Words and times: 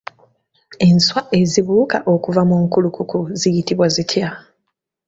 Enswa 0.87 1.21
ezibuuka 1.39 1.97
okuva 2.13 2.41
mu 2.49 2.55
nkulukuku 2.63 3.17
ziyitibwa 3.39 3.87
zitya? 3.95 4.27